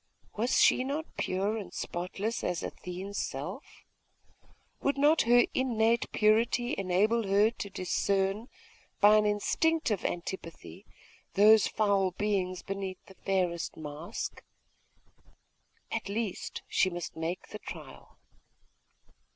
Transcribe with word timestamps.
Was 0.35 0.59
she 0.59 0.83
not 0.83 1.05
pure 1.15 1.57
and 1.57 1.71
spotless 1.71 2.43
as 2.43 2.63
Athene's 2.63 3.19
self? 3.19 3.83
Would 4.81 4.97
not 4.97 5.21
her 5.29 5.45
innate 5.53 6.11
purity 6.11 6.73
enable 6.75 7.27
her 7.27 7.51
to 7.51 7.69
discern, 7.69 8.49
by 8.99 9.17
an 9.17 9.27
instinctive 9.27 10.03
antipathy, 10.03 10.87
those 11.35 11.67
foul 11.67 12.09
beings 12.13 12.63
beneath 12.63 13.05
the 13.05 13.13
fairest 13.13 13.77
mask? 13.77 14.41
At 15.91 16.09
least, 16.09 16.63
she 16.67 16.89
must 16.89 17.15
make 17.15 17.49
the 17.49 17.59
trial.... 17.59 18.17